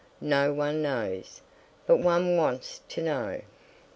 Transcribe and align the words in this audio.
No 0.19 0.51
one 0.51 0.81
knows, 0.81 1.41
but 1.85 1.99
one 1.99 2.35
wants 2.35 2.81
to 2.89 3.03
know. 3.03 3.41